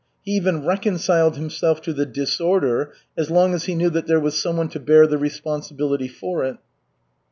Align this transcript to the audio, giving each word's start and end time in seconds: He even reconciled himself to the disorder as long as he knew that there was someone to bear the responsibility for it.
He 0.25 0.31
even 0.31 0.65
reconciled 0.65 1.35
himself 1.37 1.79
to 1.83 1.93
the 1.93 2.07
disorder 2.07 2.91
as 3.15 3.29
long 3.29 3.53
as 3.53 3.65
he 3.65 3.75
knew 3.75 3.91
that 3.91 4.07
there 4.07 4.19
was 4.19 4.35
someone 4.41 4.67
to 4.69 4.79
bear 4.79 5.05
the 5.05 5.19
responsibility 5.19 6.07
for 6.07 6.43
it. 6.43 6.57